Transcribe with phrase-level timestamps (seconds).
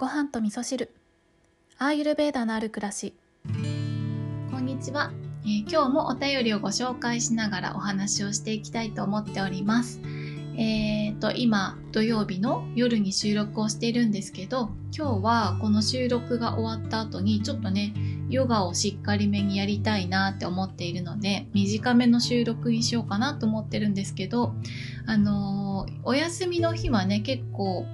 [0.00, 0.90] ご飯と味噌汁。
[1.76, 3.12] アーユルベーダのある暮らし。
[4.50, 10.00] こんにちは、えー今日もお便りをご紹介しながらお話をしていきたいと思っております。
[10.56, 17.92] えー、と今土曜日の夜に収録をしているんですけど今日はこの収録が終わった後にちょっとね
[18.30, 24.54] ヨガをしっかりめにやりたいなって思っているので短めの収録にしようかなと思ってるんですけど
[25.04, 25.60] あのー
[26.04, 27.86] お休みの日はね結構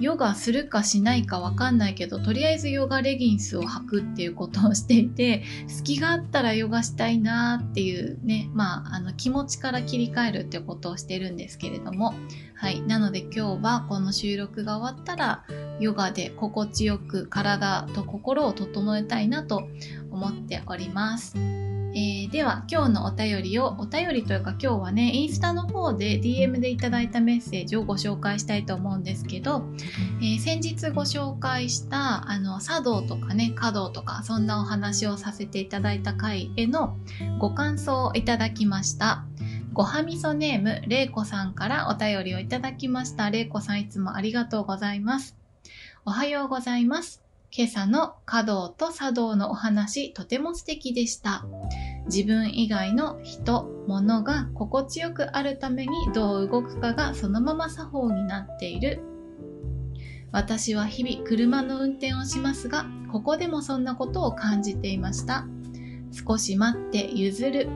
[0.00, 12.14] ヨガするかしないかわかんないけどとりあえずヨガレギンスを履くっていうことをしていて隙があったらヨガしたいなっていうねまああの気持ちから切り替えるっていうことをしてるんですけれども
[12.54, 15.44] はいなので今日はこの収録が終わったら
[15.78, 19.68] ヨガで心地よく体と心を整えたいなと
[20.10, 21.59] 思っております。
[21.92, 29.64] えーでは今日のお便りをお便りというか今日はねインスタの方で DM でいただいたメッセージをご紹介したいと思うんですけど、
[30.20, 36.96] えー先日ご紹介したあの茶道とかね華道とかそんなお話をさせていただいた回への
[37.38, 39.24] ご感想をいただきました。
[39.72, 43.30] ごはみそネームれいこさんからお便りをいただきました。
[43.30, 45.36] れいこさんいつもありがとうございます。
[46.04, 47.29] おはようございます。
[47.52, 51.44] 今朝の華道と茶道のお話とても素敵でした
[52.06, 59.02] 自分以外の人、物が心地よくあるためにどう動くかがそのまま作法になっている
[60.32, 65.46] 私は日々車の運転をしますが、ここでもそんなことを感じていました。
[66.12, 67.68] 少し待って譲る。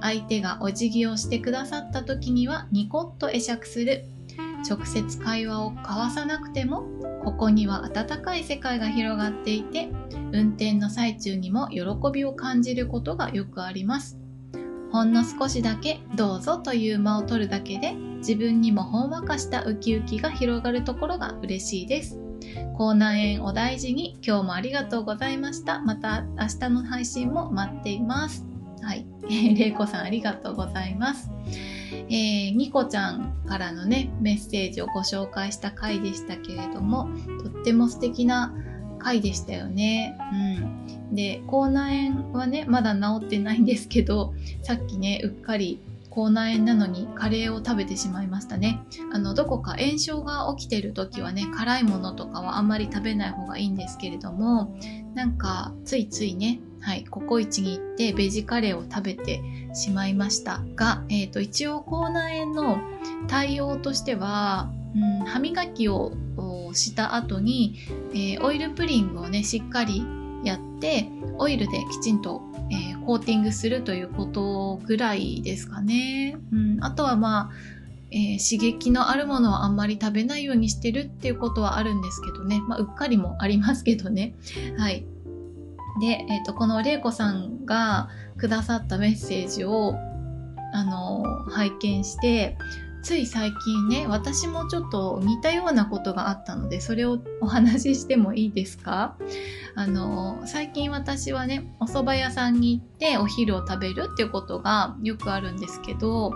[0.00, 4.04] 相手がお辞儀をしてくださった時にはニコッと会釈する。
[4.68, 6.84] 直接会話を交わさなくても、
[7.24, 9.88] ここには温かい世界が広がっていて、
[10.32, 14.18] 運転の最中にも喜びを感じることがよくあります。
[14.90, 22.18] ほんの少しだけどうぞという間を取るだけで自分にもほんわかしたウキウキが広がるところが嬉しいです。
[22.76, 25.80] 口内炎お大事に今日もありがとうございました。
[25.80, 28.44] また明日の配信も待っています。
[28.82, 29.06] はい。
[29.28, 31.30] れいこさんありがとうございます。
[32.08, 37.08] えー、ニコちゃんからのね、メッセージをご紹介した回でしたけれども、
[37.42, 38.54] とっても素敵な
[38.98, 40.16] 回でしたよね。
[40.32, 41.14] うん。
[41.14, 45.80] で、口内炎はね、まだ治ってないんですけど、さっきね、うっかり
[46.12, 48.80] 口内炎なのにカレーを食べてしまいましたね。
[49.12, 54.76] あの、どこか炎症が起きてる時はね、辛いものとかはあんまり食べない方がいいんですけれども、
[55.14, 59.40] なんか、ついついね、はい、ココイチに行ってベジカレーを食べて
[59.72, 62.78] しまいましたが、えー、と一応口内炎の
[63.28, 66.12] 対応としては、うん、歯磨きを
[66.74, 67.78] した後に、
[68.12, 70.04] えーオイルプリングをねしっかり
[70.44, 76.36] やってオイルできちんと、えーコーティングするということぐらいですかね。
[76.52, 77.52] うん、あとはまあ
[78.10, 84.34] えー刺激のあるものはあんまり食べないようにしてるっていうことはあるんですけどね、まあ、うっかりもありますけどね。
[84.78, 85.04] はい。
[86.02, 89.94] で、えっ、と、このれいこさんがくださったメッセージを、
[90.74, 92.58] あの、拝見して、
[93.04, 99.16] つい最近ね、私もちょっと似たようなことがあったので、それをお話ししてもいいですか？
[99.76, 106.32] あの、最近私はね、お蕎麦屋さんに行ってお昼を食べるっていうことがよくあるんですけど、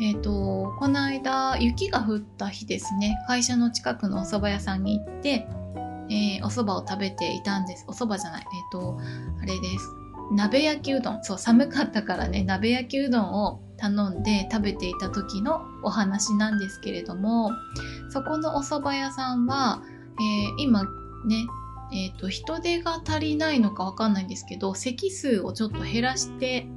[0.00, 5.46] えっ、と、この間、雪が降った日ですね、会社の近くのお蕎麦屋さんに行って、
[6.10, 7.84] えーお蕎麦を食べていたんです。
[7.88, 8.42] お蕎麦じゃない。
[8.42, 8.98] えっ、と、
[9.40, 9.88] あれです。
[10.32, 11.22] 鍋焼きうどん。
[11.22, 17.52] そう、寒かったからね、鍋焼きうどんを頼んで食べていた時のお話なんですけれども、
[18.10, 19.82] そこのお蕎麦屋さんは、
[20.18, 21.46] えー今ね、
[21.92, 26.68] えっ、と、人手が足りないのかわかんないんですけど、席数をちょっと減らして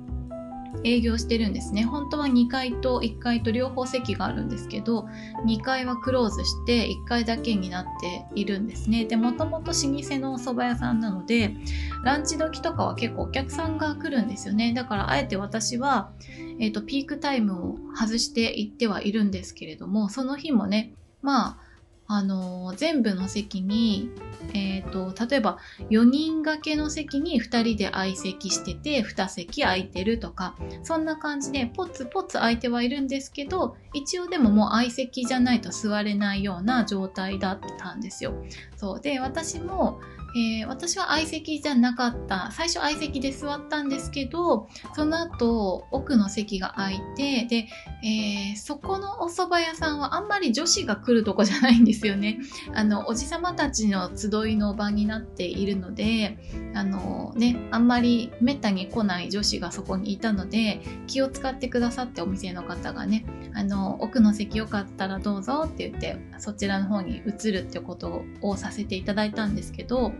[0.83, 1.83] 営業してるんですね。
[1.83, 5.07] 本当は2階と1階と両方席があるんですけど、
[5.45, 9.05] 2階はクローズして1階だけになっているんですね。
[9.05, 11.55] で、もともと老舗のお蕎麦屋さんなので、
[12.03, 14.73] ランチ時とかは結構お客さんが来るんですよね。
[14.73, 16.11] だからあえて私は、
[16.59, 21.68] えっ、と、ピークタイムを外していってはいるんですけれども、その日もね、まあ、
[22.11, 24.09] あの全部の席に、
[24.55, 25.59] えっ、と、例えば
[25.91, 38.33] 4人掛けの席に2人で相席してて、2席空いてるとか、そんな感じでポツポツ空いてはいるんですけど、一応でももう相席じゃないと座れないような状態だったんですよ。
[38.75, 39.01] そう。
[39.01, 39.99] で、私も、
[40.35, 47.67] えー、私は相席じゃなかった最初相席で座ったんですけどその後奥の席が空いてで、
[48.01, 52.39] えー、そこのお蕎麦屋さんはあんまり女子が来るとこじゃないんですよね。
[52.73, 56.37] あのおじさまたちの集いの場になっているので
[56.73, 70.13] あのねあんまりめったに来ない女子がそこにいたので気を使ってくださってお店の方がねあの奥の席よかったらどうぞって言ってそちらの方に移るってことをさせていただいたんですけど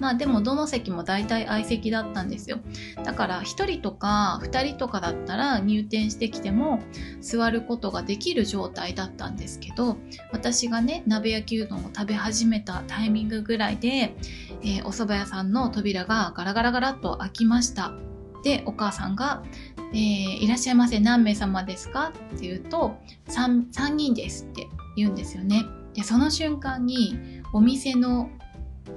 [0.00, 2.58] まあでもどの席も大体相席だったんですよ
[3.04, 6.80] だから1人とか2人とかだったら入店してきても
[7.20, 9.96] 座ることができる状態だったんですけど
[10.32, 14.14] 私がね鍋焼きうどんを食べ始めたタイミングぐらいで、
[14.62, 17.92] えー、お蕎麦屋さんの扉がガラガラガラっと開きました
[18.42, 19.42] でお母さんが、
[19.92, 22.96] えー、いらっしゃいませ何名様ですか?」って言うと
[23.28, 25.64] 3, 3人です」って言うんですよね。
[25.94, 27.16] でその瞬間に
[27.52, 28.28] お店の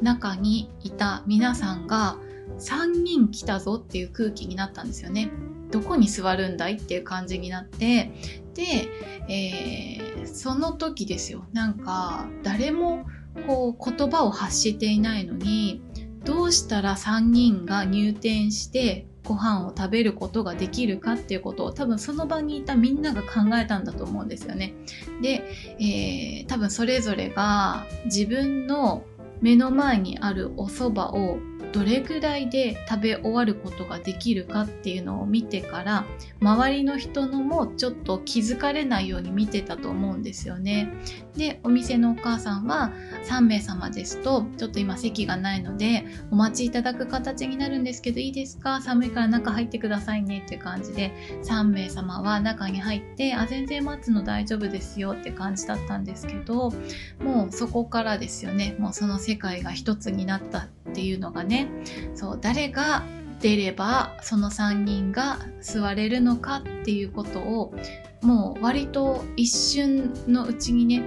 [0.01, 2.17] 中にいた皆さんが
[2.59, 5.31] 3人来たぞっていう空気になったんですよね。
[5.71, 8.11] どこに座るんだいっていう感じになって
[8.53, 8.87] で、
[9.27, 13.05] えー、その時ですよなんか誰も
[13.45, 15.81] こう言葉を発していないのに
[16.23, 24.73] どうしたら3人が入店してご飯を食べることができるかっていうことを多分その場にいたみんなが考えたんだと思うんですよね。
[25.21, 25.43] で、
[25.79, 29.03] えー、多分それぞれが自分の
[29.41, 31.39] 目の前にあるお蕎麦を
[31.73, 36.05] どれぐらいで食べ終わることができるかっていうのを見てから
[36.41, 40.89] 周りの人のもちょっと気づかれないように見てたと思うんですよね。
[41.35, 42.91] でお店のお母さんは
[43.25, 48.81] 3名様ですとちょっと今席がないのでお待ちいただく形になるんですけどいいですか？
[48.81, 51.11] 寒いから中入ってくださいねっていう感じで
[51.43, 56.71] 3名様は中に入ってあ全然待つの大丈夫ですよって感じだったんですけど
[57.23, 61.69] もうそこからですよねもうその世界が一つになったっていうのがねね。
[62.15, 63.03] そう誰が
[63.39, 67.73] 出ればその3人が座れるのかっていうことを
[68.21, 71.03] もう割と一瞬のうちにね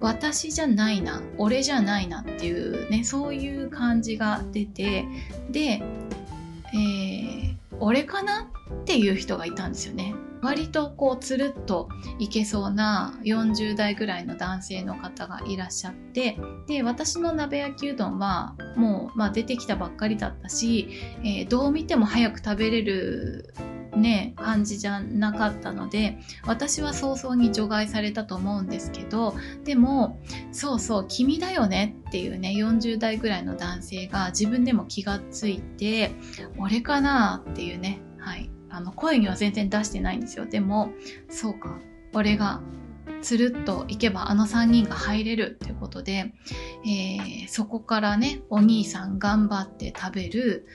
[0.00, 5.04] 私じゃないな俺じゃないなっていうねそういう感じが出て
[5.50, 8.48] で、えー、俺かな
[8.82, 10.14] っていう人がいたんですよね。
[10.42, 20.88] 割とこうつるっといけそうな40代ぐらいの男性の方がいらっしゃってで私の鍋焼きうどんはもう、まあ、出てきたばっかりだったし、
[21.24, 23.54] えー、どう見ても早く食べれる
[23.96, 29.34] ね感じじゃなかったので私は早々に除外されたと思うんですけど
[29.64, 36.10] でもそうそう君だよねっていうね40代ぐらいの男性が自分でも気がついて
[36.58, 38.50] 俺かなっていうねはい。
[38.72, 40.46] あの声には全然出してないんですよ。
[40.46, 40.92] でも
[41.28, 41.78] そうか。
[42.14, 42.60] 俺が
[43.22, 46.34] つるっといけばあの3人が入れるっていうことで、
[46.84, 50.66] えー、そこからねお兄さん頑張って食べる、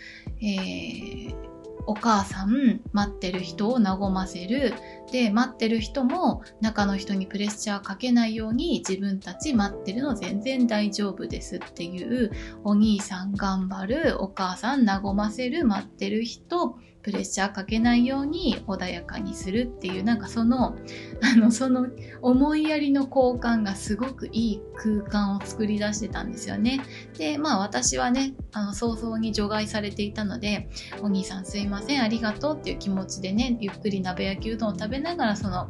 [0.41, 1.57] えー
[1.89, 4.73] お母さん待ってる人を和ませる。
[5.11, 12.31] で待ってる人も中の人にプレッシャーかけないように自分たち待ってるの全然大丈夫ですっていう
[12.65, 16.77] お兄さん頑張るお母さん和ませる待ってる人
[17.07, 20.75] プレッシャーかけないように穏やかにするっていうなんかその
[21.23, 21.87] あのその
[22.21, 26.81] 思いやりの交換がすごくいい空間を作り出してたんですよね。
[27.17, 30.67] でまあ私はねあの早々に除外されていたので
[31.01, 35.69] 「お兄さんすいませんありがとう」っていう気持ちでねゆっくり鍋焼きうどんを食べながらその、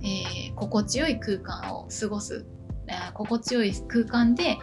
[0.00, 2.46] えー、心地よい空間を過ごす
[3.12, 4.56] 心地よい空間で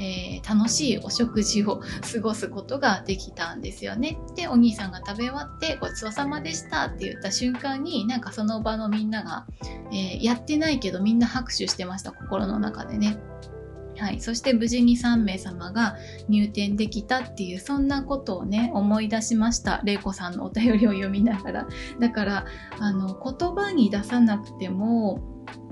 [0.00, 1.80] えー、楽しいお食事を
[2.12, 4.18] 過ごすことができたんですよね。
[4.34, 9.46] でお兄さんが食べ終わってごちそうさまでしたって言った瞬間になんかその場のみんなが、
[9.92, 13.18] えー、やってないけどみんな拍手してました心の中でね。
[13.98, 15.96] はい、そして無事に3名様が
[16.28, 21.68] 入店できたっていうそんなことをね思い出しました玲子さんのお便りを読みながら
[21.98, 22.46] だから
[22.78, 25.20] あの言葉に出さなくても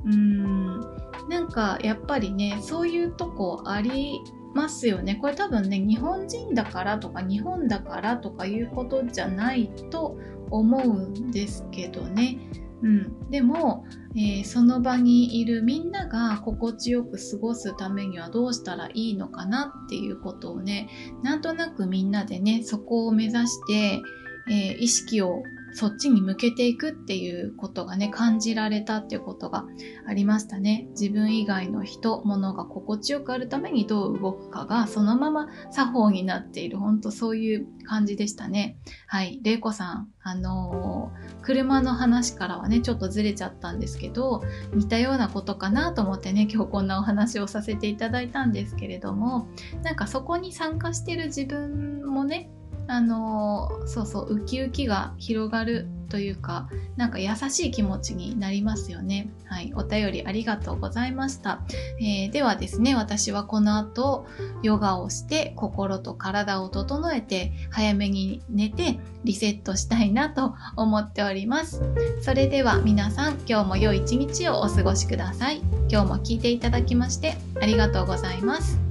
[0.06, 4.20] うーんなんかやっぱりねそういうとこあり
[4.54, 10.16] ますよねこれ多分ね日本人だからとか日本だからとかいうことじゃないと
[10.50, 12.38] 思うんですけどね。
[12.82, 20.90] うん、でも、えー、その場にいるみんなが心地よく過ごすためにはどうしたらいいのかなっていうことをね
[21.22, 24.02] なんとなくみんなでねそこを目指して、
[24.50, 25.42] えー、意識を
[25.74, 29.64] そっちに向けていくっていうことがね、感じられたっていうことが
[30.06, 30.86] ありましたね。
[30.90, 38.78] 自分以外の人、物が心地よくあるためにどう動くかがそのまま作法になっている、本当そういう感じでしたね。
[39.08, 39.40] はい。
[39.42, 44.42] 玲子さん、あのー、車の話からはね、ちょっとずれちゃったんですけど、
[44.74, 49.48] 似たようなことかなと思ってね、今日こんなお話をさせていただいたんですけれども、
[49.82, 52.50] なんかそこに参加してる自分もね、
[52.86, 59.30] あのそうそうウキウキが広がるというかなんか優しい気持ちになりますよね。
[59.46, 59.72] はい。
[59.74, 61.62] お便りありがとうございました、
[62.00, 64.26] えー、ではですね私はこの後
[64.62, 71.82] ヨガをして心と体を整えて早めに寝てリセットしたいなと思っております。
[72.20, 75.62] それでは皆さん今日も良い一日をお過ごしください。
[75.90, 78.83] 今日も聞いていただきましてありがとうございます。